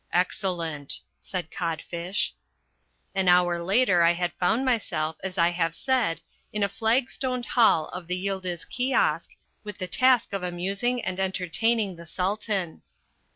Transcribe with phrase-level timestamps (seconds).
[0.11, 2.33] "Excellent," said Codfish.
[3.13, 7.87] An hour later I found myself, as I have said, in a flag stoned hall
[7.89, 9.29] of the Yildiz Kiosk,
[9.63, 12.81] with the task of amusing and entertaining the Sultan.